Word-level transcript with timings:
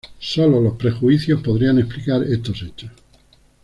Solo 0.17 0.59
los 0.59 0.77
prejuicios 0.77 1.43
podrían 1.43 1.77
explicar 1.77 2.23
estos 2.23 2.63
hechos. 2.63 2.89